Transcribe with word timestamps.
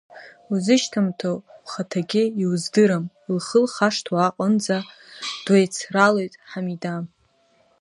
Узышьҭамҭоу 0.51 1.37
ухаҭагьы 1.63 2.23
иуздырам, 2.41 3.05
лхы 3.35 3.59
лхашҭуа 3.63 4.19
аҟынӡа 4.27 4.77
дҩеицралеит 5.45 6.33
Ҳамида. 6.49 6.95